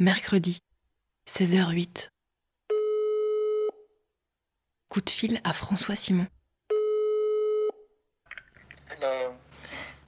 mercredi, 0.00 0.62
16h08. 1.30 2.08
Coup 4.88 5.00
de 5.00 5.10
fil 5.10 5.40
à 5.44 5.52
François 5.52 5.94
Simon. 5.94 6.26
Hello. 8.90 9.34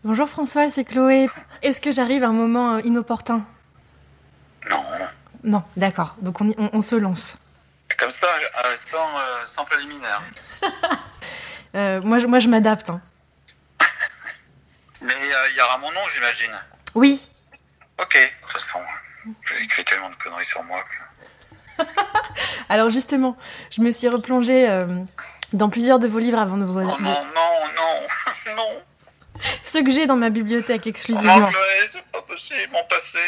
Bonjour 0.03 0.29
François, 0.29 0.71
c'est 0.71 0.85
Chloé. 0.85 1.29
Est-ce 1.63 1.81
que 1.81 1.93
j'arrive 1.93 2.25
à 2.25 2.29
un 2.29 2.33
moment 2.33 2.77
euh, 2.77 2.81
inopportun? 2.81 3.45
Non. 4.69 4.83
Non, 5.45 5.63
d'accord. 5.77 6.17
Donc 6.21 6.41
on, 6.41 6.49
y- 6.49 6.55
on- 6.59 6.71
on 6.73 6.81
se 6.83 6.97
lance. 6.97 7.37
Comme 7.99 8.11
ça, 8.11 8.27
euh, 8.65 8.77
sans, 8.77 9.19
euh, 9.19 9.45
sans 9.45 9.65
préliminaire. 9.65 10.23
Euh, 11.75 12.03
moi, 12.03 12.19
je, 12.19 12.27
moi, 12.27 12.39
je 12.39 12.49
m'adapte. 12.51 12.91
hein. 12.91 13.01
Mais 15.01 15.15
euh, 15.15 15.49
il 15.53 15.57
y 15.57 15.61
aura 15.63 15.79
mon 15.79 15.91
nom, 15.91 16.03
j'imagine. 16.15 16.53
Oui. 16.95 17.25
Ok. 17.99 18.13
De 18.13 18.43
toute 18.43 18.53
façon, 18.53 18.79
j'ai 19.49 19.65
écrit 19.65 19.85
tellement 19.85 20.11
de 20.11 20.15
conneries 20.17 20.45
sur 20.45 20.63
moi 20.65 20.79
que... 21.79 21.85
Alors 22.69 22.91
justement, 22.91 23.37
je 23.71 23.81
me 23.81 23.91
suis 23.93 24.09
replongée 24.09 24.69
euh, 24.69 24.83
dans 25.53 25.69
plusieurs 25.69 25.99
de 25.99 26.07
vos 26.09 26.19
livres 26.19 26.39
avant 26.39 26.57
de 26.57 26.65
vous... 26.65 26.79
Oh 26.81 26.83
non, 26.83 26.97
non, 27.01 27.23
non, 27.77 28.57
non. 28.57 28.83
Ceux 29.65 29.83
que 29.83 29.91
j'ai 29.91 30.07
dans 30.07 30.17
ma 30.17 30.31
bibliothèque 30.31 30.83
Oh 30.85 30.89
exclusivement. 30.89 31.39
non, 31.39 31.49
Chloé, 31.49 31.91
c'est 31.93 32.05
pas 32.13 32.23
possible, 32.23 32.69
mon 32.73 32.85
passé. 32.85 33.19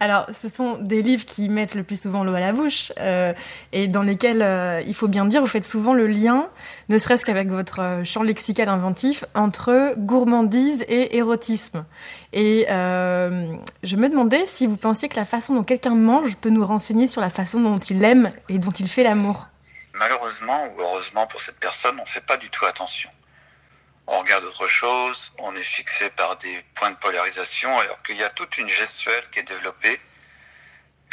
Alors, 0.00 0.26
ce 0.32 0.48
sont 0.48 0.78
des 0.78 1.02
livres 1.02 1.24
qui 1.24 1.48
mettent 1.48 1.74
le 1.74 1.82
plus 1.82 2.00
souvent 2.00 2.22
l'eau 2.22 2.34
à 2.34 2.40
la 2.40 2.52
bouche 2.52 2.92
euh, 3.00 3.32
et 3.72 3.88
dans 3.88 4.02
lesquels, 4.02 4.42
euh, 4.42 4.80
il 4.86 4.94
faut 4.94 5.08
bien 5.08 5.24
dire, 5.24 5.40
vous 5.40 5.48
faites 5.48 5.64
souvent 5.64 5.92
le 5.92 6.06
lien, 6.06 6.48
ne 6.88 6.98
serait-ce 6.98 7.24
qu'avec 7.24 7.48
votre 7.48 7.80
euh, 7.80 8.04
champ 8.04 8.22
lexical 8.22 8.68
inventif, 8.68 9.24
entre 9.34 9.94
gourmandise 9.98 10.84
et 10.88 11.16
érotisme. 11.16 11.84
Et 12.32 12.66
euh, 12.70 13.52
je 13.82 13.96
me 13.96 14.08
demandais 14.08 14.46
si 14.46 14.66
vous 14.66 14.76
pensiez 14.76 15.08
que 15.08 15.16
la 15.16 15.24
façon 15.24 15.54
dont 15.54 15.64
quelqu'un 15.64 15.94
mange 15.94 16.36
peut 16.36 16.50
nous 16.50 16.64
renseigner 16.64 17.08
sur 17.08 17.20
la 17.20 17.30
façon 17.30 17.60
dont 17.60 17.78
il 17.78 18.04
aime 18.04 18.30
et 18.48 18.58
dont 18.58 18.70
il 18.70 18.88
fait 18.88 19.02
l'amour. 19.02 19.48
Malheureusement 19.94 20.64
ou 20.66 20.80
heureusement 20.80 21.26
pour 21.26 21.40
cette 21.40 21.58
personne, 21.58 21.96
on 21.98 22.02
ne 22.02 22.08
fait 22.08 22.24
pas 22.24 22.36
du 22.36 22.50
tout 22.50 22.64
attention. 22.66 23.10
On 24.10 24.20
regarde 24.20 24.44
autre 24.44 24.66
chose, 24.66 25.32
on 25.38 25.54
est 25.54 25.62
fixé 25.62 26.08
par 26.08 26.36
des 26.38 26.64
points 26.74 26.90
de 26.90 26.96
polarisation, 26.96 27.78
alors 27.78 28.02
qu'il 28.02 28.16
y 28.16 28.24
a 28.24 28.30
toute 28.30 28.56
une 28.56 28.68
gestuelle 28.68 29.28
qui 29.30 29.40
est 29.40 29.42
développée. 29.42 30.00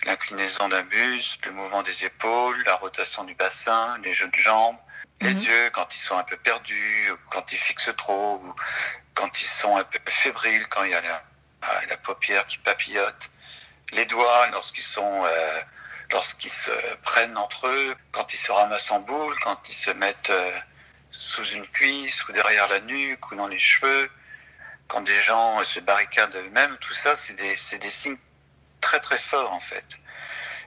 L'inclinaison 0.05 0.69
d'un 0.69 0.83
buste, 0.83 1.45
le 1.45 1.51
mouvement 1.51 1.83
des 1.83 2.05
épaules, 2.05 2.61
la 2.65 2.75
rotation 2.75 3.25
du 3.25 3.35
bassin, 3.35 3.97
les 4.03 4.13
jeux 4.13 4.29
de 4.29 4.35
jambes, 4.35 4.77
les 5.19 5.33
Mhm. 5.33 5.41
yeux 5.43 5.69
quand 5.71 5.93
ils 5.93 5.99
sont 5.99 6.17
un 6.17 6.23
peu 6.23 6.37
perdus, 6.37 7.11
quand 7.31 7.51
ils 7.51 7.57
fixent 7.57 7.93
trop, 7.97 8.35
ou 8.41 8.55
quand 9.13 9.41
ils 9.41 9.47
sont 9.47 9.75
un 9.75 9.83
peu 9.83 9.99
fébriles, 10.07 10.65
quand 10.69 10.85
il 10.85 10.91
y 10.91 10.95
a 10.95 11.01
la, 11.01 11.21
la 11.89 11.97
paupière 11.97 12.47
qui 12.47 12.59
papillote, 12.59 13.29
les 13.91 14.05
doigts 14.05 14.47
lorsqu'ils 14.51 14.83
sont 14.83 15.25
euh, 15.25 15.61
lorsqu'ils 16.11 16.51
se 16.51 16.71
prennent 17.03 17.37
entre 17.37 17.67
eux, 17.67 17.95
quand 18.13 18.33
ils 18.33 18.37
se 18.37 18.51
ramassent 18.53 18.91
en 18.91 18.99
boule, 18.99 19.35
quand 19.43 19.59
ils 19.67 19.73
se 19.73 19.91
mettent 19.91 20.29
euh, 20.29 20.57
sous 21.17 21.45
une 21.45 21.67
cuisse 21.67 22.27
ou 22.27 22.33
derrière 22.33 22.67
la 22.67 22.79
nuque 22.81 23.31
ou 23.31 23.35
dans 23.35 23.47
les 23.47 23.59
cheveux, 23.59 24.09
quand 24.87 25.01
des 25.01 25.21
gens 25.21 25.63
se 25.63 25.79
barricadent 25.79 26.35
eux-mêmes, 26.35 26.77
tout 26.77 26.93
ça, 26.93 27.15
c'est 27.15 27.33
des, 27.33 27.55
des 27.77 27.89
signes 27.89 28.17
très 28.81 28.99
très 28.99 29.17
forts 29.17 29.51
en 29.51 29.59
fait. 29.59 29.85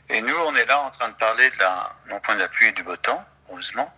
Et 0.09 0.23
nous, 0.23 0.37
on 0.37 0.55
est 0.57 0.65
là 0.65 0.81
en 0.81 0.91
train 0.91 1.09
de 1.09 1.15
parler 1.15 1.51
de 1.51 1.59
la, 1.59 1.95
non 2.07 2.19
point 2.21 2.35
de 2.35 2.41
la 2.41 2.49
pluie 2.49 2.69
et 2.69 2.73
du 2.73 2.83
beau 2.83 2.97
temps, 2.97 3.25
heureusement, 3.51 3.95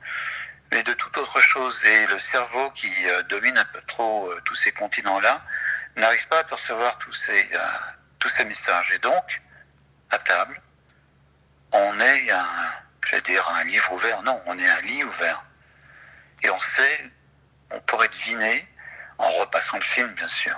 mais 0.72 0.82
de 0.82 0.92
toute 0.94 1.16
autre 1.16 1.40
chose. 1.40 1.84
Et 1.84 2.06
le 2.08 2.18
cerveau 2.18 2.70
qui 2.72 2.92
euh, 3.06 3.22
domine 3.24 3.56
un 3.56 3.64
peu 3.66 3.80
trop 3.86 4.28
euh, 4.28 4.40
tous 4.44 4.56
ces 4.56 4.72
continents-là 4.72 5.42
n'arrive 5.96 6.26
pas 6.28 6.40
à 6.40 6.44
percevoir 6.44 6.98
tous 6.98 7.12
ces, 7.12 7.48
euh, 7.54 7.58
tous 8.18 8.28
ces 8.28 8.44
messages. 8.44 8.92
Et 8.92 8.98
donc, 8.98 9.40
à 10.10 10.18
table, 10.18 10.60
on 11.72 12.00
est 12.00 12.30
un, 12.30 12.46
j'allais 13.08 13.22
dire 13.22 13.48
un 13.48 13.64
livre 13.64 13.92
ouvert. 13.92 14.22
Non, 14.22 14.40
on 14.46 14.58
est 14.58 14.68
un 14.68 14.80
lit 14.80 15.04
ouvert. 15.04 15.44
Et 16.42 16.50
on 16.50 16.60
sait, 16.60 17.10
on 17.70 17.80
pourrait 17.80 18.08
deviner, 18.08 18.66
en 19.18 19.30
repassant 19.32 19.76
le 19.76 19.84
film, 19.84 20.08
bien 20.14 20.28
sûr. 20.28 20.56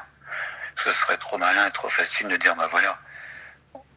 Ce 0.76 0.93
serait 0.93 1.19
trop 1.19 1.38
malin 1.38 1.66
et 1.66 1.70
trop 1.70 1.88
facile 1.88 2.28
de 2.28 2.37
dire, 2.37 2.54
bah 2.56 2.69
voilà, 2.70 2.98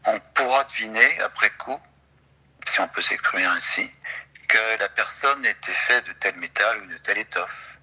on 0.05 0.19
pourra 0.33 0.63
deviner 0.65 1.19
après 1.21 1.49
coup, 1.51 1.79
si 2.67 2.79
on 2.79 2.87
peut 2.87 3.01
s'exprimer 3.01 3.45
ainsi, 3.45 3.89
que 4.47 4.79
la 4.79 4.89
personne 4.89 5.45
était 5.45 5.73
faite 5.73 6.05
de 6.07 6.13
tel 6.13 6.35
métal 6.37 6.81
ou 6.83 6.87
de 6.87 6.97
telle 6.97 7.17
étoffe. 7.17 7.77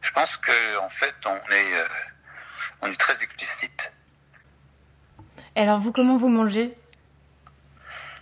Je 0.00 0.10
pense 0.12 0.36
que 0.36 0.78
en 0.78 0.88
fait, 0.88 1.14
on 1.26 1.36
est, 1.52 1.74
euh, 1.74 1.88
on 2.82 2.86
est 2.90 2.96
très 2.96 3.22
explicite. 3.22 3.92
Et 5.54 5.62
alors, 5.62 5.78
vous, 5.78 5.92
comment 5.92 6.16
vous 6.16 6.28
mangez? 6.28 6.74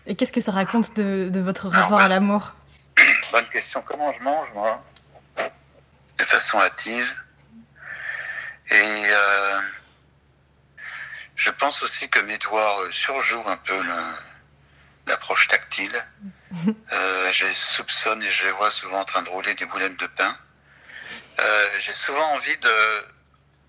Et 0.07 0.17
qu'est-ce 0.17 0.33
que 0.33 0.41
ça 0.41 0.53
raconte 0.53 0.97
de, 0.97 1.29
de 1.31 1.41
votre 1.41 1.69
rapport 1.69 2.01
à 2.01 2.09
l'amour? 2.09 2.55
Bonne 3.33 3.49
question. 3.49 3.83
Comment 3.87 4.13
je 4.13 4.21
mange, 4.23 4.49
moi? 4.53 4.83
Façon 6.31 6.61
hâtive. 6.61 7.15
Et 8.71 9.03
euh, 9.07 9.61
je 11.37 11.51
pense 11.51 11.83
aussi 11.83 12.09
que 12.09 12.21
mes 12.21 12.39
doigts 12.39 12.83
euh, 12.83 12.93
surjouent 12.93 13.49
un 13.49 13.57
peu 13.57 13.79
l'approche 15.07 15.49
tactile. 15.49 16.05
Euh, 16.93 17.31
je 17.31 17.47
soupçonne 17.55 18.21
et 18.25 18.31
je 18.33 18.45
les 18.47 18.51
vois 18.51 18.73
souvent 18.73 19.03
en 19.03 19.05
train 19.05 19.23
de 19.23 19.29
rouler 19.29 19.55
des 19.55 19.67
boulettes 19.67 19.97
de 20.01 20.07
pain. 20.09 20.37
Euh, 21.39 21.69
J'ai 21.79 21.95
souvent 21.95 22.33
envie 22.33 22.57
de, 22.57 23.07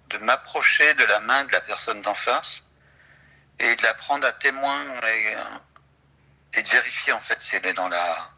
de 0.09 0.17
m'approcher 0.17 0.95
de 0.95 1.03
la 1.03 1.19
main 1.19 1.43
de 1.43 1.51
la 1.51 1.61
personne 1.61 2.01
d'en 2.01 2.15
face 2.15 2.63
et 3.59 3.75
de 3.75 3.83
la 3.83 3.93
prendre 3.93 4.25
à 4.25 4.31
témoin 4.31 4.83
et, 5.07 5.35
et 6.53 6.63
de 6.63 6.69
vérifier 6.69 7.13
en 7.13 7.21
fait 7.21 7.39
si 7.39 7.55
elle 7.55 7.67
est 7.67 7.73
dans 7.73 7.87
la, 7.87 8.31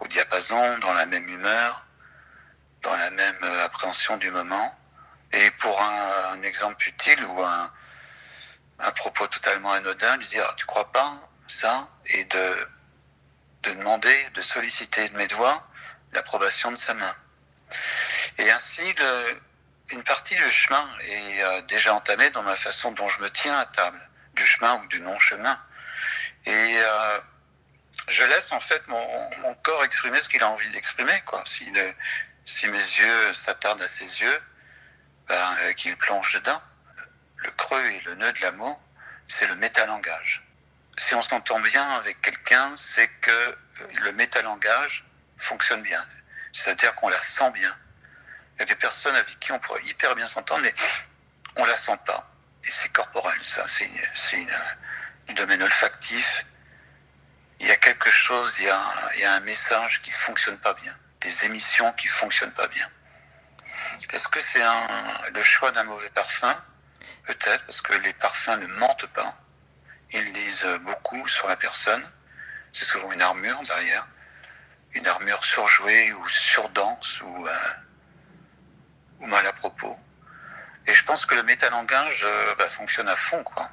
au 0.00 0.06
diapason, 0.06 0.76
dans 0.80 0.92
la 0.92 1.06
même 1.06 1.26
humeur, 1.26 1.86
dans 2.88 2.96
la 2.96 3.10
même 3.10 3.38
euh, 3.42 3.64
appréhension 3.64 4.16
du 4.16 4.30
moment. 4.30 4.74
Et 5.32 5.50
pour 5.52 5.80
un, 5.82 6.42
exemple 6.42 6.88
utile 6.88 7.22
ou 7.26 7.42
un, 7.42 7.70
un 8.78 8.90
propos 8.92 9.26
totalement 9.26 9.72
anodin, 9.72 10.16
lui 10.16 10.26
dire 10.28 10.54
tu 10.56 10.64
crois 10.64 10.90
pas 10.90 11.14
ça 11.48 11.88
et 12.06 12.24
de, 12.24 12.68
de 13.64 13.70
demander, 13.72 14.28
de 14.34 14.40
solliciter 14.40 15.08
de 15.10 15.16
mes 15.16 15.26
doigts 15.26 15.66
l'approbation 16.12 16.70
de 16.72 16.76
sa 16.76 16.94
main. 16.94 17.14
Et 18.38 18.50
ainsi, 18.50 18.94
une 19.90 20.02
partie 20.02 20.34
du 20.34 20.50
chemin 20.50 20.88
est 21.00 21.42
euh, 21.42 21.60
déjà 21.62 21.94
entamée 21.94 22.30
dans 22.30 22.42
ma 22.42 22.56
façon 22.56 22.92
dont 22.92 23.08
je 23.08 23.20
me 23.20 23.30
tiens 23.30 23.58
à 23.58 23.66
table, 23.66 24.00
du 24.34 24.46
chemin 24.46 24.80
ou 24.82 24.86
du 24.86 25.00
non-chemin. 25.00 25.58
Et 26.46 26.74
euh, 26.78 27.20
je 28.08 28.24
laisse 28.24 28.52
en 28.52 28.60
fait 28.60 28.86
mon, 28.88 29.30
mon 29.40 29.54
corps 29.56 29.84
exprimer 29.84 30.20
ce 30.20 30.28
qu'il 30.30 30.42
a 30.42 30.48
envie 30.48 30.70
d'exprimer. 30.70 31.20
Quoi. 31.26 31.42
Si, 31.44 31.66
le- 31.70 31.94
si 32.48 32.66
mes 32.66 32.78
yeux 32.78 33.34
s'attardent 33.34 33.82
à 33.82 33.88
ses 33.88 34.20
yeux, 34.20 34.42
ben, 35.28 35.56
euh, 35.60 35.72
qu'il 35.74 35.96
plonge 35.96 36.32
dedans. 36.34 36.60
Le 37.36 37.50
creux 37.52 37.84
et 37.84 38.00
le 38.00 38.14
nœud 38.14 38.32
de 38.32 38.40
l'amour, 38.40 38.80
c'est 39.28 39.46
le 39.46 39.54
métalangage. 39.54 40.42
Si 40.96 41.14
on 41.14 41.22
s'entend 41.22 41.60
bien 41.60 41.88
avec 41.90 42.20
quelqu'un, 42.22 42.74
c'est 42.76 43.08
que 43.20 43.30
euh, 43.30 43.56
le 44.02 44.12
métalangage 44.12 45.04
fonctionne 45.36 45.82
bien. 45.82 46.04
C'est-à-dire 46.52 46.94
qu'on 46.96 47.10
la 47.10 47.20
sent 47.20 47.50
bien. 47.50 47.76
Il 48.56 48.60
y 48.60 48.62
a 48.62 48.64
des 48.64 48.74
personnes 48.74 49.14
avec 49.14 49.38
qui 49.38 49.52
on 49.52 49.58
pourrait 49.60 49.84
hyper 49.84 50.16
bien 50.16 50.26
s'entendre, 50.26 50.62
mais 50.62 50.74
on 51.54 51.64
la 51.66 51.76
sent 51.76 51.98
pas. 52.06 52.28
Et 52.64 52.72
c'est 52.72 52.88
corporel, 52.88 53.38
ça. 53.44 53.66
C'est 53.68 53.88
du 55.26 55.34
domaine 55.34 55.62
olfactif 55.62 56.44
il 57.60 57.66
y 57.66 57.70
a 57.70 57.76
quelque 57.76 58.10
chose, 58.10 58.56
il 58.60 58.66
y 58.66 58.70
a, 58.70 58.80
il 59.14 59.20
y 59.20 59.24
a 59.24 59.34
un 59.34 59.40
message 59.40 60.00
qui 60.02 60.10
fonctionne 60.10 60.58
pas 60.58 60.74
bien, 60.74 60.94
des 61.20 61.44
émissions 61.44 61.92
qui 61.92 62.06
fonctionnent 62.08 62.52
pas 62.52 62.68
bien. 62.68 62.88
Est-ce 64.12 64.28
que 64.28 64.40
c'est 64.40 64.62
un, 64.62 64.86
le 65.32 65.42
choix 65.42 65.70
d'un 65.72 65.84
mauvais 65.84 66.10
parfum 66.10 66.54
Peut-être, 67.26 67.64
parce 67.66 67.80
que 67.80 67.94
les 67.94 68.12
parfums 68.14 68.56
ne 68.58 68.66
mentent 68.66 69.06
pas. 69.08 69.34
Ils 70.12 70.32
disent 70.32 70.66
beaucoup 70.82 71.26
sur 71.28 71.46
la 71.48 71.56
personne. 71.56 72.02
C'est 72.72 72.86
souvent 72.86 73.12
une 73.12 73.20
armure 73.20 73.60
derrière, 73.64 74.06
une 74.94 75.06
armure 75.06 75.44
surjouée 75.44 76.12
ou 76.12 76.28
surdense 76.28 77.20
ou, 77.22 77.46
euh, 77.46 77.52
ou 79.20 79.26
mal 79.26 79.46
à 79.46 79.52
propos. 79.52 79.98
Et 80.86 80.94
je 80.94 81.04
pense 81.04 81.26
que 81.26 81.34
le 81.34 81.42
métalangage 81.42 82.22
euh, 82.24 82.54
bah, 82.58 82.68
fonctionne 82.68 83.08
à 83.08 83.16
fond, 83.16 83.42
quoi. 83.44 83.70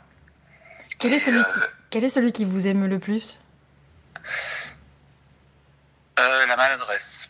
quel 1.00 1.14
est, 1.14 1.20
celui 1.20 1.40
euh, 1.40 1.44
qui, 1.44 1.60
quel 1.90 2.04
est 2.04 2.10
celui 2.10 2.34
qui 2.34 2.44
vous 2.44 2.68
aime 2.68 2.86
le 2.88 3.00
plus? 3.00 3.40
Euh, 6.20 6.46
la 6.46 6.58
maladresse. 6.58 7.30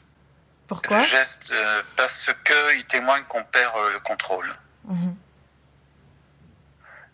Pourquoi 0.67 0.99
Le 0.99 1.03
geste, 1.05 1.51
euh, 1.51 1.83
parce 1.95 2.27
que 2.43 2.75
il 2.75 2.85
témoigne 2.85 3.23
qu'on 3.25 3.43
perd 3.43 3.75
euh, 3.77 3.93
le 3.93 3.99
contrôle. 3.99 4.51
Mhm. 4.85 5.15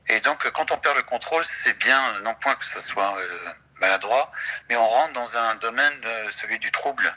Et 0.08 0.20
donc, 0.22 0.46
euh, 0.46 0.52
quand 0.52 0.72
on 0.72 0.78
perd 0.78 0.96
le 0.98 1.04
contrôle, 1.04 1.46
c'est 1.46 1.78
bien, 1.78 2.20
non 2.22 2.34
point 2.36 2.56
que 2.56 2.66
ce 2.66 2.82
soit 2.82 3.18
euh, 3.18 3.50
maladroit, 3.80 4.32
mais 4.70 4.76
on 4.76 4.86
rentre 4.88 5.14
dans 5.14 5.38
un 5.38 5.56
domaine, 5.56 6.02
euh, 6.06 6.30
celui 6.32 6.60
du 6.60 6.72
trouble. 6.72 7.14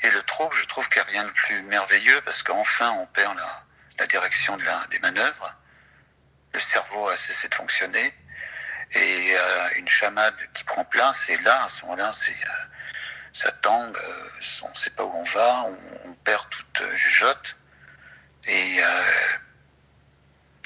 Et 0.00 0.10
le 0.10 0.22
trouble, 0.22 0.54
je 0.54 0.64
trouve 0.66 0.88
qu'il 0.88 1.02
n'y 1.02 1.08
a 1.08 1.10
rien 1.10 1.24
de 1.24 1.30
plus 1.30 1.62
merveilleux, 1.62 2.20
parce 2.22 2.42
qu'enfin, 2.42 2.90
on 2.92 3.06
perd 3.06 3.36
la, 3.36 3.62
la 3.98 4.06
direction 4.06 4.56
de 4.56 4.64
la- 4.64 4.86
des 4.90 4.98
manœuvres. 5.00 5.54
Le 6.52 6.60
cerveau 6.60 7.08
a 7.08 7.16
cessé 7.18 7.48
de 7.48 7.54
fonctionner. 7.54 8.14
Et 8.92 9.34
euh, 9.36 9.68
une 9.76 9.88
chamade 9.88 10.34
qui 10.54 10.64
prend 10.64 10.84
place, 10.84 11.28
et 11.28 11.36
là, 11.38 11.64
à 11.64 11.68
ce 11.68 11.82
moment-là, 11.82 12.10
c'est 12.14 12.36
ça 13.32 13.52
tangue, 13.52 13.96
on 14.62 14.70
ne 14.70 14.74
sait 14.74 14.90
pas 14.90 15.04
où 15.04 15.12
on 15.12 15.22
va, 15.24 15.66
on, 16.04 16.14
perd 16.24 16.48
toute 16.50 16.82
jugeote, 16.94 17.56
et 18.46 18.80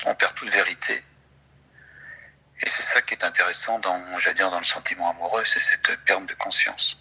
on 0.06 0.14
perd 0.14 0.34
toute 0.34 0.50
vérité. 0.50 1.04
Et 2.62 2.70
c'est 2.70 2.84
ça 2.84 3.02
qui 3.02 3.14
est 3.14 3.24
intéressant 3.24 3.78
dans, 3.80 3.98
dire, 4.34 4.50
dans 4.50 4.58
le 4.58 4.64
sentiment 4.64 5.10
amoureux, 5.10 5.44
c'est 5.44 5.60
cette 5.60 5.96
perte 6.04 6.26
de 6.26 6.34
conscience. 6.34 6.96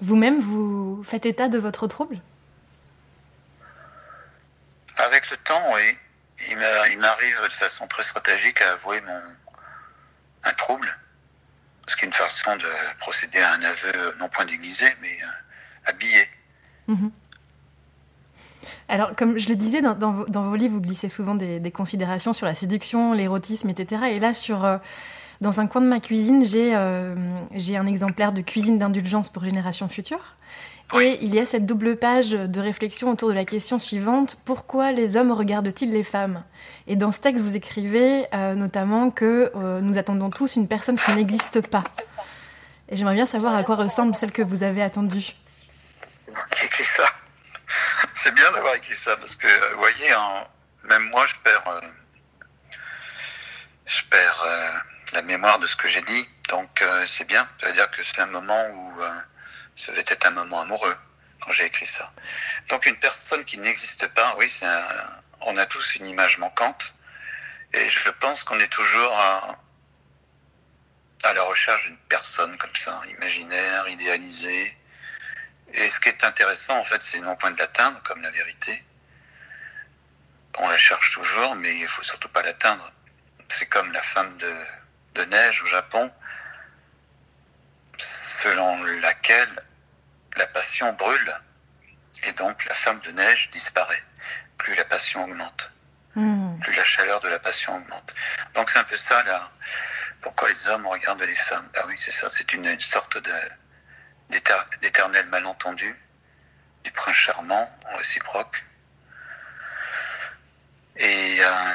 Vous-même, 0.00 0.40
vous 0.40 1.02
faites 1.02 1.26
état 1.26 1.48
de 1.48 1.58
votre 1.58 1.86
trouble? 1.86 2.20
Avec 4.96 5.30
le 5.30 5.36
temps, 5.38 5.72
oui. 5.72 5.98
Il 6.48 6.98
m'arrive 6.98 7.42
de 7.42 7.48
façon 7.48 7.88
très 7.88 8.04
stratégique 8.04 8.60
à 8.62 8.72
avouer 8.72 9.00
mon, 9.00 9.20
un 10.44 10.52
trouble. 10.54 10.88
Ce 11.88 11.96
qui 11.96 12.04
est 12.04 12.08
une 12.08 12.12
façon 12.12 12.54
de 12.56 12.98
procéder 13.00 13.38
à 13.38 13.54
un 13.54 13.62
aveu, 13.62 14.14
non 14.18 14.28
point 14.28 14.44
déguisé, 14.44 14.86
mais 15.00 15.18
euh, 15.22 15.90
habillé. 15.90 16.28
Mhm. 16.86 17.10
Alors, 18.88 19.14
comme 19.16 19.38
je 19.38 19.48
le 19.48 19.56
disais, 19.56 19.82
dans, 19.82 20.12
vos 20.12 20.56
livres, 20.56 20.74
vous 20.74 20.80
glissez 20.80 21.08
souvent 21.08 21.34
des, 21.34 21.70
considérations 21.70 22.32
sur 22.32 22.46
la 22.46 22.54
séduction, 22.54 23.12
l'érotisme, 23.12 23.68
etc. 23.68 24.02
Et 24.10 24.20
là, 24.20 24.34
sur, 24.34 24.64
euh, 24.64 24.78
dans 25.40 25.60
un 25.60 25.66
coin 25.66 25.80
de 25.80 25.86
ma 25.86 26.00
cuisine, 26.00 26.44
euh, 26.54 27.14
j'ai 27.54 27.76
un 27.76 27.86
exemplaire 27.86 28.32
de 28.32 28.40
Cuisine 28.40 28.78
d'indulgence 28.78 29.28
pour 29.28 29.44
Génération 29.44 29.88
Future. 29.88 30.36
Et 30.94 31.18
il 31.20 31.34
y 31.34 31.38
a 31.38 31.44
cette 31.44 31.66
double 31.66 31.98
page 31.98 32.30
de 32.30 32.60
réflexion 32.60 33.10
autour 33.10 33.28
de 33.28 33.34
la 33.34 33.44
question 33.44 33.78
suivante 33.78 34.38
pourquoi 34.46 34.90
les 34.90 35.16
hommes 35.16 35.32
regardent-ils 35.32 35.92
les 35.92 36.04
femmes? 36.04 36.42
Et 36.86 36.96
dans 36.96 37.12
ce 37.12 37.20
texte, 37.20 37.44
vous 37.44 37.56
écrivez 37.56 38.26
euh, 38.34 38.54
notamment 38.54 39.10
que 39.10 39.52
nous 39.80 39.98
attendons 39.98 40.30
tous 40.30 40.56
une 40.56 40.66
personne 40.66 40.98
qui 40.98 41.12
n'existe 41.12 41.66
pas. 41.68 41.84
Et 42.88 42.96
j'aimerais 42.96 43.14
bien 43.14 43.26
savoir 43.26 43.54
à 43.54 43.64
quoi 43.64 43.76
ressemble 43.76 44.14
celle 44.14 44.32
que 44.32 44.42
vous 44.42 44.62
avez 44.62 44.82
attendue. 44.82 45.34
C'est 46.24 46.30
moi 46.32 46.44
qui 46.50 46.64
écrit 46.64 46.84
ça. 46.84 47.04
c'est 48.14 48.34
bien 48.34 48.50
d'avoir 48.52 48.74
écrit 48.74 48.96
ça 48.96 49.16
parce 49.16 49.36
que, 49.36 49.46
euh, 49.46 49.72
vous 49.74 49.80
voyez, 49.80 50.14
même 50.84 51.08
moi, 51.10 51.26
je 51.26 51.34
perds, 51.44 51.68
euh, 51.68 51.80
je 53.86 54.02
perds 54.04 54.42
euh, 54.46 54.70
la 55.12 55.22
mémoire 55.22 55.58
de 55.58 55.66
ce 55.66 55.76
que 55.76 55.88
j'ai 55.88 56.02
dit. 56.02 56.28
Donc, 56.48 56.82
c'est 57.06 57.26
bien. 57.26 57.46
Ça 57.60 57.66
veut 57.66 57.74
dire 57.74 57.90
que 57.90 58.02
c'est 58.02 58.20
un 58.20 58.26
moment 58.26 58.64
où 58.70 59.02
ça 59.78 59.92
devait 59.92 60.04
être 60.06 60.26
un 60.26 60.30
moment 60.30 60.60
amoureux 60.60 60.96
quand 61.40 61.52
j'ai 61.52 61.66
écrit 61.66 61.86
ça. 61.86 62.12
Donc, 62.68 62.86
une 62.86 62.98
personne 62.98 63.44
qui 63.44 63.58
n'existe 63.58 64.06
pas, 64.08 64.34
oui, 64.38 64.50
c'est 64.50 64.66
on 65.40 65.56
a 65.56 65.66
tous 65.66 65.96
une 65.96 66.06
image 66.06 66.38
manquante. 66.38 66.94
Et 67.72 67.88
je 67.88 68.10
pense 68.10 68.42
qu'on 68.42 68.58
est 68.60 68.72
toujours 68.72 69.12
à, 69.18 69.56
à 71.22 71.32
la 71.32 71.42
recherche 71.42 71.86
d'une 71.86 71.98
personne 72.08 72.56
comme 72.58 72.74
ça, 72.74 73.00
imaginaire, 73.08 73.88
idéalisée, 73.88 74.76
et 75.74 75.90
ce 75.90 76.00
qui 76.00 76.08
est 76.08 76.24
intéressant, 76.24 76.78
en 76.78 76.84
fait, 76.84 77.02
c'est 77.02 77.20
non 77.20 77.36
point 77.36 77.50
de 77.50 77.58
l'atteindre, 77.58 78.00
comme 78.02 78.22
la 78.22 78.30
vérité. 78.30 78.84
On 80.58 80.68
la 80.68 80.78
cherche 80.78 81.12
toujours, 81.12 81.54
mais 81.56 81.78
il 81.78 81.86
faut 81.86 82.02
surtout 82.02 82.28
pas 82.28 82.42
l'atteindre. 82.42 82.90
C'est 83.48 83.66
comme 83.66 83.92
la 83.92 84.02
femme 84.02 84.36
de, 84.38 84.54
de 85.14 85.24
neige 85.24 85.62
au 85.62 85.66
Japon, 85.66 86.10
selon 87.98 88.82
laquelle 88.84 89.62
la 90.38 90.46
passion 90.46 90.92
brûle, 90.94 91.34
et 92.22 92.32
donc 92.32 92.64
la 92.64 92.74
femme 92.74 93.00
de 93.00 93.10
neige 93.10 93.50
disparaît. 93.50 94.02
Plus 94.56 94.74
la 94.74 94.84
passion 94.84 95.24
augmente, 95.24 95.70
hmm. 96.14 96.58
plus 96.60 96.72
la 96.74 96.84
chaleur 96.84 97.20
de 97.20 97.28
la 97.28 97.38
passion 97.38 97.76
augmente. 97.76 98.14
Donc 98.54 98.70
c'est 98.70 98.78
un 98.78 98.84
peu 98.84 98.96
ça, 98.96 99.22
là. 99.24 99.50
Pourquoi 100.20 100.48
les 100.48 100.68
hommes 100.68 100.86
regardent 100.86 101.22
les 101.22 101.36
femmes? 101.36 101.68
Ah 101.76 101.84
oui, 101.86 101.94
c'est 101.98 102.12
ça, 102.12 102.28
c'est 102.28 102.52
une 102.52 102.80
sorte 102.80 103.18
de 103.18 103.32
d'éternel 104.82 105.26
malentendu, 105.26 105.96
du 106.84 106.90
prince 106.92 107.16
charmant 107.16 107.70
en 107.90 107.96
réciproque. 107.96 108.62
Et 110.96 111.38
euh, 111.40 111.74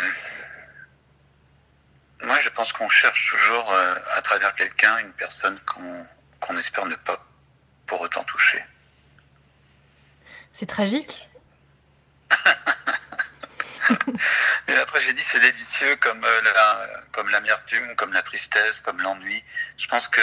moi, 2.21 2.39
je 2.41 2.49
pense 2.49 2.73
qu'on 2.73 2.89
cherche 2.89 3.31
toujours 3.31 3.71
euh, 3.71 3.95
à 4.15 4.21
travers 4.21 4.53
quelqu'un 4.53 4.99
une 4.99 5.13
personne 5.13 5.59
qu'on 5.61 6.57
espère 6.57 6.85
ne 6.85 6.95
pas 6.95 7.25
pour 7.87 8.01
autant 8.01 8.23
toucher. 8.23 8.63
C'est 10.53 10.65
tragique. 10.65 11.27
Mais 14.67 14.75
la 14.75 14.85
tragédie, 14.85 15.23
c'est 15.23 15.39
délicieux 15.39 15.95
comme 15.97 16.23
euh, 16.23 16.87
comme 17.11 17.29
l'amertume, 17.29 17.95
comme 17.95 18.13
la 18.13 18.21
tristesse, 18.21 18.79
comme 18.79 19.01
l'ennui. 19.01 19.43
Je 19.77 19.87
pense 19.87 20.07
que 20.07 20.21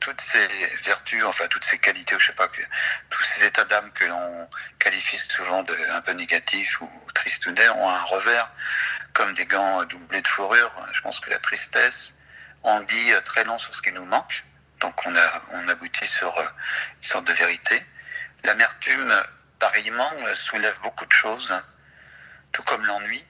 toutes 0.00 0.20
ces 0.20 0.46
vertus, 0.84 1.24
enfin 1.24 1.46
toutes 1.48 1.64
ces 1.64 1.78
qualités, 1.78 2.16
je 2.18 2.26
sais 2.26 2.32
pas, 2.32 2.48
que, 2.48 2.62
tous 3.10 3.22
ces 3.24 3.44
états 3.46 3.64
d'âme 3.64 3.90
que 3.92 4.04
l'on 4.04 4.48
qualifie 4.78 5.18
souvent 5.18 5.62
de 5.62 5.76
un 5.90 6.00
peu 6.00 6.12
négatifs 6.12 6.80
ou 6.80 6.90
tristounets 7.14 7.68
ont 7.70 7.88
un 7.88 8.02
revers, 8.02 8.50
comme 9.12 9.34
des 9.34 9.46
gants 9.46 9.84
doublés 9.84 10.22
de 10.22 10.28
fourrure. 10.28 10.72
Je 10.92 11.00
pense 11.02 11.20
que 11.20 11.30
la 11.30 11.38
tristesse 11.38 12.14
on 12.64 12.80
dit 12.82 13.10
très 13.24 13.44
long 13.44 13.58
sur 13.58 13.74
ce 13.74 13.82
qui 13.82 13.92
nous 13.92 14.04
manque, 14.04 14.44
donc 14.80 15.06
on, 15.06 15.16
a, 15.16 15.42
on 15.52 15.68
aboutit 15.68 16.06
sur 16.06 16.36
euh, 16.38 16.44
une 17.02 17.08
sorte 17.08 17.24
de 17.26 17.32
vérité. 17.32 17.84
L'amertume, 18.44 19.12
pareillement, 19.58 20.10
soulève 20.34 20.78
beaucoup 20.82 21.06
de 21.06 21.12
choses, 21.12 21.50
hein, 21.50 21.62
tout 22.52 22.62
comme 22.62 22.84
l'ennui. 22.86 23.24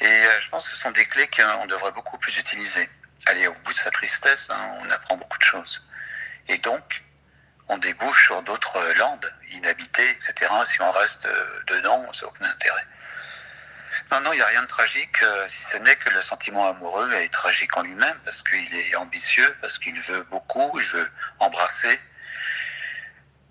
Et 0.00 0.06
euh, 0.06 0.40
je 0.40 0.48
pense 0.48 0.68
que 0.68 0.74
ce 0.74 0.80
sont 0.80 0.90
des 0.90 1.04
clés 1.06 1.28
qu'on 1.28 1.66
devrait 1.66 1.92
beaucoup 1.92 2.18
plus 2.18 2.36
utiliser. 2.38 2.88
Aller 3.26 3.46
au 3.46 3.54
bout 3.64 3.72
de 3.72 3.78
sa 3.78 3.90
tristesse, 3.90 4.46
hein, 4.48 4.78
on 4.80 4.90
apprend 4.90 5.16
beaucoup 5.16 5.38
de 5.38 5.44
choses. 5.44 5.86
Et 6.48 6.56
donc, 6.58 7.02
on 7.68 7.78
débouche 7.78 8.26
sur 8.26 8.42
d'autres 8.42 8.80
landes 8.96 9.32
inhabitées, 9.52 10.10
etc. 10.10 10.50
Si 10.64 10.80
on 10.80 10.90
reste 10.90 11.26
euh, 11.26 11.62
dedans, 11.66 12.10
ça 12.12 12.26
aucun 12.26 12.46
intérêt. 12.46 12.84
Non, 14.10 14.20
non, 14.20 14.32
il 14.32 14.36
n'y 14.36 14.42
a 14.42 14.46
rien 14.46 14.62
de 14.62 14.66
tragique, 14.66 15.22
euh, 15.22 15.48
si 15.48 15.62
ce 15.62 15.76
n'est 15.76 15.94
que 15.96 16.10
le 16.10 16.20
sentiment 16.20 16.68
amoureux 16.68 17.12
est 17.12 17.32
tragique 17.32 17.76
en 17.76 17.82
lui-même, 17.82 18.18
parce 18.24 18.42
qu'il 18.42 18.74
est 18.74 18.96
ambitieux, 18.96 19.56
parce 19.60 19.78
qu'il 19.78 20.00
veut 20.00 20.22
beaucoup, 20.30 20.78
il 20.80 20.86
veut 20.86 21.10
embrasser, 21.38 22.00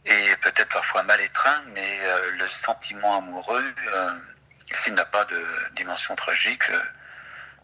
et 0.05 0.35
peut-être 0.41 0.69
parfois 0.69 1.03
mal 1.03 1.21
étreint, 1.21 1.63
mais 1.73 1.99
euh, 2.01 2.31
le 2.31 2.49
sentiment 2.49 3.17
amoureux, 3.17 3.73
s'il 4.73 4.93
n'a 4.95 5.05
pas 5.05 5.25
de 5.25 5.45
dimension 5.75 6.15
tragique, 6.15 6.63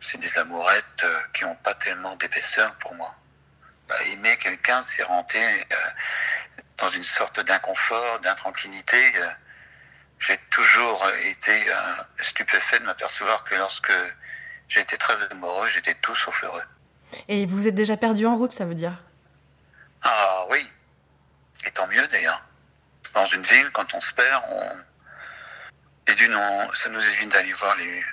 c'est 0.01 0.19
des 0.19 0.37
amourettes 0.37 1.05
qui 1.33 1.43
n'ont 1.43 1.55
pas 1.55 1.75
tellement 1.75 2.15
d'épaisseur 2.15 2.73
pour 2.75 2.95
moi 2.95 3.15
bah, 3.87 3.95
aimer 4.11 4.37
quelqu'un, 4.37 4.81
c'est 4.81 5.03
rentrer 5.03 5.67
euh, 5.71 5.75
dans 6.77 6.89
une 6.89 7.03
sorte 7.03 7.39
d'inconfort, 7.41 8.19
d'intranquillité. 8.21 9.13
Euh. 10.15 10.25
j'ai 10.27 10.37
toujours 10.49 11.05
été 11.23 11.69
euh, 11.69 11.73
stupéfait 12.21 12.79
de 12.79 12.85
m'apercevoir 12.85 13.43
que 13.43 13.55
lorsque 13.55 13.93
j'étais 14.67 14.97
très 14.97 15.21
amoureux, 15.31 15.67
j'étais 15.69 15.95
tout 15.95 16.15
sauf 16.15 16.43
heureux. 16.43 16.63
Et 17.27 17.45
vous 17.45 17.67
êtes 17.67 17.75
déjà 17.75 17.97
perdu 17.97 18.25
en 18.25 18.35
route, 18.35 18.51
ça 18.51 18.65
veut 18.65 18.75
dire? 18.75 18.93
Ah 20.01 20.45
oui, 20.49 20.69
et 21.65 21.71
tant 21.71 21.87
mieux 21.87 22.07
d'ailleurs. 22.07 22.41
Dans 23.13 23.25
une 23.25 23.43
ville, 23.43 23.69
quand 23.71 23.93
on 23.93 24.01
se 24.01 24.13
perd, 24.13 24.43
on... 24.49 26.11
et 26.11 26.15
d'une, 26.15 26.37
ça 26.73 26.89
nous 26.89 27.01
évite 27.01 27.29
d'aller 27.29 27.53
voir 27.53 27.75
les, 27.77 28.03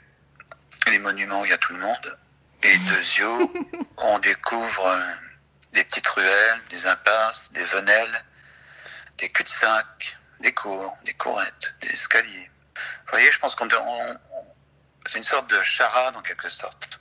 les 0.86 0.98
monuments 0.98 1.40
où 1.40 1.44
il 1.44 1.50
y 1.50 1.54
a 1.54 1.58
tout 1.58 1.72
le 1.72 1.80
monde. 1.80 2.18
Et 2.62 2.76
de 2.76 2.96
yeux, 3.18 3.48
on 3.96 4.18
découvre 4.20 4.96
des 5.72 5.84
petites 5.84 6.06
ruelles, 6.08 6.60
des 6.70 6.86
impasses, 6.86 7.52
des 7.52 7.64
venelles, 7.64 8.24
des 9.18 9.30
cul-de-sac, 9.30 10.16
des 10.42 10.52
cours, 10.52 10.96
des 11.04 11.14
courettes, 11.14 11.74
des 11.80 11.88
escaliers. 11.88 12.50
Vous 12.74 13.10
voyez, 13.12 13.30
je 13.30 13.38
pense 13.38 13.54
qu'on 13.54 13.68
c'est 15.08 15.18
une 15.18 15.24
sorte 15.24 15.50
de 15.50 15.60
charade 15.62 16.16
en 16.16 16.22
quelque 16.22 16.48
sorte. 16.48 17.00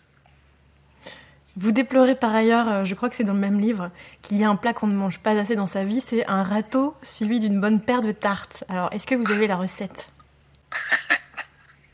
Vous 1.57 1.71
déplorez 1.71 2.15
par 2.15 2.33
ailleurs, 2.33 2.67
euh, 2.69 2.85
je 2.85 2.95
crois 2.95 3.09
que 3.09 3.15
c'est 3.15 3.25
dans 3.25 3.33
le 3.33 3.39
même 3.39 3.59
livre, 3.59 3.91
qu'il 4.21 4.37
y 4.37 4.43
a 4.43 4.49
un 4.49 4.55
plat 4.55 4.73
qu'on 4.73 4.87
ne 4.87 4.95
mange 4.95 5.19
pas 5.19 5.31
assez 5.31 5.55
dans 5.55 5.67
sa 5.67 5.83
vie, 5.83 5.99
c'est 5.99 6.25
un 6.27 6.43
râteau 6.43 6.95
suivi 7.03 7.39
d'une 7.39 7.59
bonne 7.59 7.81
paire 7.81 8.01
de 8.01 8.13
tartes. 8.13 8.63
Alors, 8.69 8.91
est-ce 8.93 9.05
que 9.05 9.15
vous 9.15 9.29
avez 9.31 9.47
la 9.47 9.57
recette? 9.57 10.07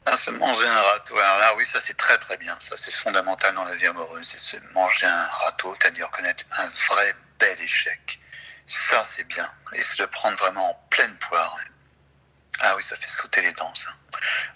Ah, 0.09 0.15
se 0.15 0.31
manger 0.31 0.65
un 0.65 0.81
râteau. 0.81 1.17
Alors 1.17 1.39
là, 1.39 1.53
oui, 1.57 1.65
ça 1.65 1.81
c'est 1.81 1.97
très 1.97 2.17
très 2.17 2.37
bien. 2.37 2.55
Ça 2.61 2.77
c'est 2.77 2.93
fondamental 2.93 3.53
dans 3.55 3.65
la 3.65 3.75
vie 3.75 3.87
amoureuse. 3.87 4.25
C'est 4.25 4.39
se 4.39 4.55
manger 4.73 5.05
un 5.05 5.27
râteau, 5.43 5.75
c'est-à-dire 5.81 6.09
connaître 6.11 6.45
un 6.57 6.67
vrai 6.67 7.13
bel 7.37 7.59
échec. 7.61 8.17
Ça 8.67 9.03
c'est 9.05 9.23
bien. 9.25 9.49
Et 9.73 9.83
se 9.83 10.01
le 10.01 10.07
prendre 10.07 10.37
vraiment 10.37 10.71
en 10.71 10.73
pleine 10.89 11.15
poire. 11.17 11.57
Ah 12.59 12.75
oui, 12.75 12.83
ça 12.83 12.95
fait 12.95 13.09
sauter 13.09 13.41
les 13.41 13.51
dents. 13.53 13.73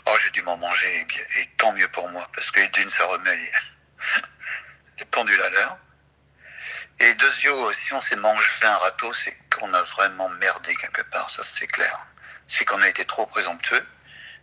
Oh, 0.07 0.17
j'ai 0.19 0.31
dû 0.31 0.41
m'en 0.41 0.57
manger, 0.57 1.07
et, 1.37 1.49
tant 1.57 1.71
mieux 1.73 1.87
pour 1.89 2.09
moi, 2.09 2.27
parce 2.33 2.49
que 2.49 2.65
d'une, 2.71 2.89
ça 2.89 3.05
remet 3.05 3.35
les, 3.35 3.51
les 4.99 5.05
pendules 5.05 5.41
à 5.41 5.49
l'heure. 5.49 5.77
Et 6.99 7.13
deuxièmement, 7.15 7.71
si 7.73 7.93
on 7.93 8.01
s'est 8.01 8.15
mangé 8.15 8.47
un 8.63 8.77
râteau, 8.77 9.13
c'est 9.13 9.35
qu'on 9.55 9.73
a 9.73 9.81
vraiment 9.83 10.29
merdé 10.29 10.75
quelque 10.75 11.01
part, 11.03 11.29
ça 11.29 11.43
c'est 11.43 11.67
clair. 11.67 12.05
C'est 12.47 12.65
qu'on 12.65 12.81
a 12.81 12.87
été 12.89 13.05
trop 13.05 13.25
présomptueux, 13.27 13.85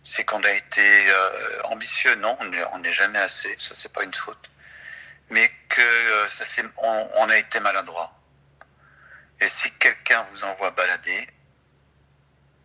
c'est 0.03 0.25
qu'on 0.25 0.43
a 0.43 0.51
été 0.51 1.09
euh, 1.09 1.61
ambitieux. 1.63 2.15
Non, 2.15 2.37
on 2.73 2.79
n'est 2.79 2.93
jamais 2.93 3.19
assez. 3.19 3.55
Ça, 3.59 3.75
c'est 3.75 3.93
pas 3.93 4.03
une 4.03 4.13
faute. 4.13 4.49
mais 5.29 5.51
que 5.69 5.81
euh, 5.81 6.27
ça, 6.27 6.43
on, 6.77 7.09
on, 7.17 7.29
a 7.29 7.37
été 7.37 7.59
maladroit. 7.59 8.18
Et 9.41 9.49
si 9.49 9.71
quelqu'un 9.73 10.25
vous 10.31 10.43
envoie 10.43 10.71
balader, 10.71 11.27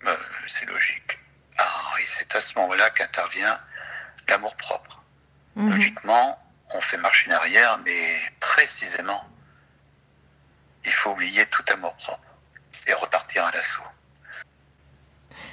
euh, 0.07 0.17
c'est 0.49 0.67
logique. 0.67 1.19
Ah, 1.57 1.95
et 2.01 2.05
c'est 2.07 2.35
à 2.35 2.41
ce 2.41 2.59
moment-là 2.59 2.91
qu'intervient 2.91 3.59
l'amour 4.29 4.57
propre. 4.57 5.03
Mhm. 5.57 5.71
Logiquement, 5.71 6.39
on 6.75 6.81
fait 6.81 6.97
marche 6.97 7.29
en 7.29 7.33
arrière, 7.33 7.79
mais 7.85 8.19
précisément, 8.41 9.25
il 10.85 10.93
faut 10.93 11.11
oublier 11.11 11.47
tout 11.47 11.65
amour 11.73 11.95
propre 11.97 12.21
et 12.87 12.93
repartir 12.93 13.45
à 13.45 13.53
l'assaut. 13.53 13.83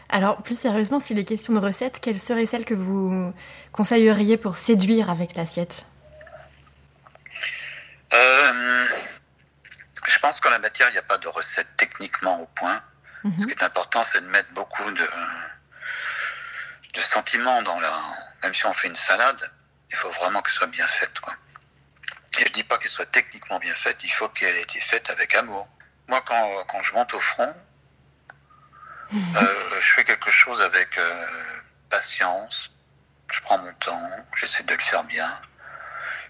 Alors, 0.09 0.41
plus 0.41 0.59
sérieusement, 0.59 0.99
s'il 0.99 1.19
est 1.19 1.23
question 1.23 1.53
de 1.53 1.59
recettes, 1.59 1.99
quelle 2.01 2.19
serait 2.19 2.45
celle 2.45 2.65
que 2.65 2.73
vous 2.73 3.33
conseilleriez 3.71 4.35
pour 4.35 4.57
séduire 4.57 5.09
avec 5.09 5.35
l'assiette? 5.35 5.85
Euh, 8.13 8.87
pense 10.21 10.39
qu'en 10.39 10.49
la 10.49 10.59
matière, 10.59 10.87
il 10.89 10.93
n'y 10.93 10.97
a 10.97 11.03
pas 11.03 11.17
de 11.17 11.27
recette 11.27 11.67
techniquement 11.77 12.39
au 12.39 12.45
point. 12.45 12.81
Mhm. 13.23 13.39
Ce 13.39 13.45
qui 13.45 13.51
est 13.51 13.63
important, 13.63 14.03
c'est 14.03 14.21
de 14.21 14.27
mettre 14.27 14.51
beaucoup 14.53 14.89
de, 14.91 15.09
de 16.93 17.01
sentiments 17.01 17.61
dans 17.61 17.79
la. 17.79 17.93
Même 18.43 18.53
si 18.55 18.65
on 18.65 18.73
fait 18.73 18.87
une 18.87 18.95
salade, 18.95 19.51
il 19.89 19.95
faut 19.95 20.09
vraiment 20.11 20.41
qu'elle 20.41 20.53
soit 20.53 20.67
bien 20.67 20.87
faite. 20.87 21.19
Quoi. 21.19 21.35
Et 22.39 22.45
je 22.45 22.53
dis 22.53 22.63
pas 22.63 22.77
qu'elle 22.77 22.89
soit 22.89 23.11
techniquement 23.11 23.59
bien 23.59 23.75
faite, 23.75 23.97
il 24.03 24.09
faut 24.09 24.29
qu'elle 24.29 24.55
ait 24.55 24.61
été 24.61 24.79
faite 24.81 25.09
avec 25.09 25.35
amour. 25.35 25.67
Moi, 26.07 26.23
quand, 26.25 26.65
quand 26.69 26.81
je 26.81 26.93
monte 26.93 27.13
au 27.13 27.19
front, 27.19 27.53
euh, 29.13 29.81
je 29.81 29.93
fais 29.93 30.05
quelque 30.05 30.31
chose 30.31 30.61
avec 30.61 30.97
euh, 30.97 31.25
patience. 31.89 32.71
Je 33.31 33.41
prends 33.41 33.57
mon 33.59 33.73
temps, 33.75 34.09
j'essaie 34.35 34.63
de 34.63 34.73
le 34.73 34.79
faire 34.81 35.03
bien. 35.03 35.39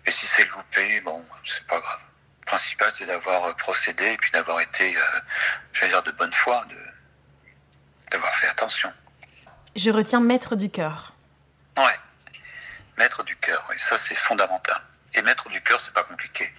Et 0.05 0.11
si 0.11 0.27
c'est 0.27 0.45
loupé, 0.45 1.01
bon, 1.01 1.25
c'est 1.45 1.65
pas 1.67 1.79
grave. 1.79 1.99
Principal, 2.51 2.91
c'est 2.91 3.05
d'avoir 3.05 3.45
euh, 3.45 3.53
procédé 3.53 4.07
et 4.07 4.17
puis 4.17 4.29
d'avoir 4.31 4.59
été, 4.59 4.93
j'allais 5.71 5.93
dire, 5.93 6.03
de 6.03 6.11
bonne 6.11 6.33
foi, 6.33 6.65
d'avoir 8.11 8.35
fait 8.35 8.47
attention. 8.47 8.91
Je 9.77 9.89
retiens 9.89 10.19
maître 10.19 10.57
du 10.57 10.69
cœur. 10.69 11.13
Ouais, 11.77 11.97
maître 12.97 13.23
du 13.23 13.37
cœur, 13.37 13.65
oui, 13.69 13.75
ça 13.77 13.95
c'est 13.95 14.15
fondamental. 14.15 14.81
Et 15.13 15.21
maître 15.21 15.47
du 15.47 15.61
cœur, 15.61 15.79
c'est 15.79 15.93
pas 15.93 16.03
compliqué. 16.03 16.53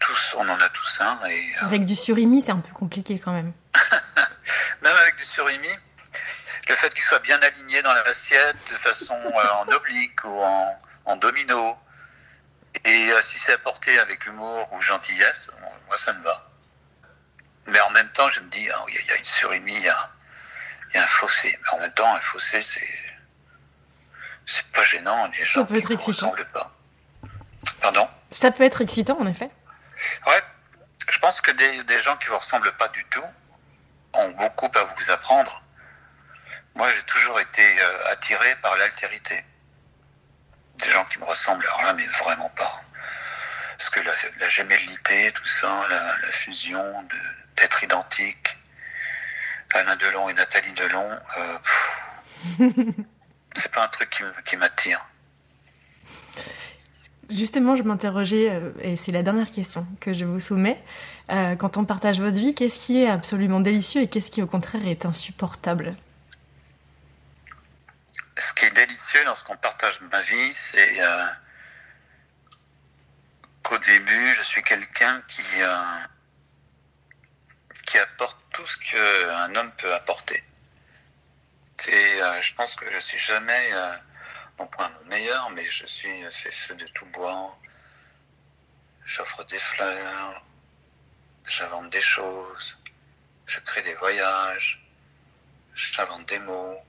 Tous, 0.00 0.34
on 0.36 0.48
en 0.48 0.60
a 0.60 0.68
tous 0.70 1.00
un. 1.00 1.24
Et, 1.28 1.54
Avec 1.60 1.84
du 1.84 1.94
surimi, 1.94 2.42
c'est 2.42 2.50
un 2.50 2.58
peu 2.58 2.72
compliqué 2.72 3.20
quand 3.20 3.32
même. 3.32 3.52
même 4.82 4.96
avec 4.96 5.14
du 5.16 5.24
surimi, 5.24 5.68
le 6.68 6.74
fait 6.74 6.92
qu'il 6.92 7.04
soit 7.04 7.20
bien 7.20 7.40
aligné 7.40 7.82
dans 7.82 7.94
l'assiette 7.94 8.56
de 8.68 8.76
façon 8.78 9.14
euh, 9.14 9.62
en 9.62 9.68
oblique 9.68 10.24
ou 10.24 10.40
en, 11.06 11.16
domino, 11.18 11.76
et 12.84 13.12
euh, 13.12 13.22
si 13.22 13.38
c'est 13.38 13.52
apporté 13.52 13.98
avec 13.98 14.26
humour 14.26 14.72
ou 14.72 14.80
gentillesse, 14.80 15.50
moi 15.86 15.96
ça 15.96 16.12
me 16.12 16.22
va. 16.22 16.50
Mais 17.66 17.80
en 17.80 17.90
même 17.90 18.08
temps, 18.10 18.28
je 18.30 18.40
me 18.40 18.50
dis, 18.50 18.68
oh, 18.70 18.86
il 18.88 19.06
y, 19.06 19.10
a 19.10 19.16
une 19.16 19.24
surimi, 19.24 19.74
il 19.74 19.82
y 19.82 19.88
a, 19.88 20.10
un 20.94 21.06
fossé. 21.06 21.58
Mais 21.62 21.70
en 21.70 21.80
même 21.80 21.94
temps, 21.94 22.14
un 22.14 22.20
fossé, 22.20 22.62
c'est 22.62 22.88
c'est 24.46 24.66
pas 24.72 24.84
gênant. 24.84 25.26
Les 25.28 25.44
gens 25.44 25.60
ça 25.62 25.66
peut 25.66 25.76
être 25.76 25.90
excitant. 25.90 26.34
Pas. 26.52 26.70
Pardon? 27.80 28.08
Ça 28.30 28.50
peut 28.50 28.64
être 28.64 28.82
excitant, 28.82 29.18
en 29.18 29.26
effet. 29.26 29.50
Ouais, 30.26 30.42
je 31.10 31.18
pense 31.18 31.40
que 31.40 31.50
des, 31.52 31.84
des 31.84 31.98
gens 32.00 32.16
qui 32.16 32.26
vous 32.26 32.36
ressemblent 32.36 32.72
pas 32.72 32.88
du 32.88 33.04
tout, 33.06 33.24
ont 34.12 34.28
beaucoup 34.30 34.70
à 34.74 34.84
vous 34.84 35.10
apprendre. 35.10 35.62
Moi, 36.74 36.88
j'ai 36.90 37.02
toujours 37.04 37.38
été 37.40 37.62
euh, 37.62 38.12
attiré 38.12 38.56
par 38.56 38.76
l'altérité. 38.76 39.44
Des 40.78 40.90
gens 40.90 41.04
qui 41.06 41.18
me 41.18 41.24
ressemblent, 41.24 41.64
alors 41.66 41.82
là, 41.82 41.92
mais 41.94 42.06
vraiment 42.24 42.50
pas. 42.50 42.82
Parce 43.78 43.90
que 43.90 44.00
la, 44.00 44.12
la 44.40 44.48
gémellité, 44.48 45.32
tout 45.32 45.46
ça, 45.46 45.86
la, 45.90 46.32
fusion 46.32 47.06
d'être 47.56 47.82
identique, 47.82 48.56
Alain 49.72 49.96
Delon 49.96 50.28
et 50.28 50.34
Nathalie 50.34 50.72
Delon, 50.72 51.18
euh, 51.38 51.58
c'est 53.54 53.72
pas 53.72 53.84
un 53.84 53.88
truc 53.88 54.22
qui 54.44 54.56
m'attire. 54.56 55.04
Justement, 57.30 57.74
je 57.74 57.82
m'interrogeais, 57.82 58.50
euh, 58.50 58.70
et 58.82 58.96
c'est 58.96 59.12
la 59.12 59.22
dernière 59.22 59.50
question 59.50 59.86
que 60.00 60.12
je 60.12 60.24
vous 60.24 60.40
soumets. 60.40 60.80
Euh, 61.30 61.56
quand 61.56 61.76
on 61.76 61.84
partage 61.84 62.20
votre 62.20 62.36
vie, 62.36 62.54
qu'est-ce 62.54 62.78
qui 62.78 63.02
est 63.02 63.08
absolument 63.08 63.60
délicieux 63.60 64.02
et 64.02 64.08
qu'est-ce 64.08 64.30
qui, 64.30 64.42
au 64.42 64.46
contraire, 64.46 64.86
est 64.86 65.06
insupportable? 65.06 65.94
Ce 68.38 68.52
qui 68.54 68.64
est 68.64 68.70
délicieux 68.70 69.24
lorsqu'on 69.24 69.56
partage 69.56 70.00
ma 70.00 70.20
vie, 70.20 70.52
c'est 70.52 71.00
euh, 71.00 71.26
qu'au 73.62 73.78
début, 73.78 74.34
je 74.34 74.42
suis 74.42 74.62
quelqu'un 74.62 75.22
qui, 75.28 75.42
qui 77.86 77.98
apporte 77.98 78.38
tout 78.52 78.66
ce 78.66 78.76
qu'un 78.78 79.54
homme 79.54 79.72
peut 79.76 79.94
apporter. 79.94 80.42
je 81.78 82.54
pense 82.54 82.74
que 82.76 82.92
je 82.92 83.00
suis 83.00 83.18
jamais 83.18 83.70
non 84.58 84.66
point 84.66 84.88
mon 84.88 85.08
meilleur, 85.08 85.50
mais 85.50 85.64
je 85.64 85.86
suis 85.86 86.24
feu 86.52 86.74
de 86.74 86.86
tout 86.88 87.06
bois. 87.06 87.56
J'offre 89.04 89.44
des 89.44 89.58
fleurs, 89.58 90.42
j'invente 91.46 91.90
des 91.90 92.00
choses, 92.00 92.78
je 93.46 93.60
crée 93.60 93.82
des 93.82 93.94
voyages, 93.94 94.82
j'invente 95.74 96.26
des 96.26 96.38
mots, 96.38 96.82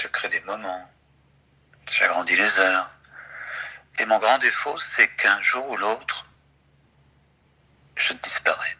je 0.00 0.08
crée 0.08 0.28
des 0.28 0.40
moments, 0.40 0.90
j'agrandis 1.90 2.36
les 2.36 2.58
heures. 2.58 2.90
Et 3.98 4.04
mon 4.06 4.18
grand 4.18 4.38
défaut, 4.38 4.78
c'est 4.78 5.08
qu'un 5.16 5.40
jour 5.42 5.68
ou 5.68 5.76
l'autre, 5.76 6.26
je 7.96 8.14
disparais. 8.14 8.76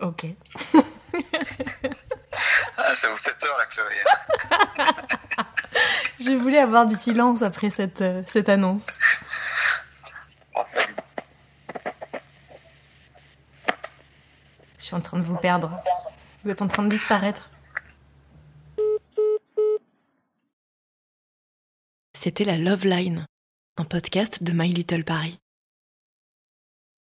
Ok. 0.00 0.24
ah, 2.76 2.94
ça 2.94 3.10
vous 3.10 3.16
fait 3.18 3.38
peur, 3.38 3.56
la 3.58 3.66
Chloé. 3.66 4.02
Je 6.20 6.32
voulais 6.32 6.58
avoir 6.58 6.86
du 6.86 6.94
silence 6.94 7.42
après 7.42 7.70
cette, 7.70 8.00
euh, 8.00 8.22
cette 8.26 8.48
annonce. 8.48 8.86
Oh, 10.54 10.62
salut. 10.66 10.94
Je 14.78 14.81
en 14.94 15.00
train 15.00 15.18
de 15.18 15.22
vous 15.22 15.36
perdre. 15.36 15.70
Vous 16.44 16.50
êtes 16.50 16.62
en 16.62 16.68
train 16.68 16.82
de 16.82 16.88
disparaître. 16.88 17.50
C'était 22.16 22.44
la 22.44 22.56
Love 22.56 22.86
Line, 22.86 23.26
un 23.78 23.84
podcast 23.84 24.42
de 24.42 24.52
My 24.52 24.68
Little 24.68 25.04
Paris. 25.04 25.41